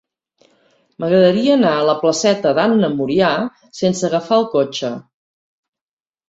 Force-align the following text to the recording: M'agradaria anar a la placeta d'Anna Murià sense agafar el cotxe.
M'agradaria 1.01 1.51
anar 1.57 1.73
a 1.81 1.83
la 1.89 1.95
placeta 2.05 2.53
d'Anna 2.61 2.89
Murià 2.95 3.29
sense 3.81 4.09
agafar 4.09 4.41
el 4.43 4.49
cotxe. 4.57 4.91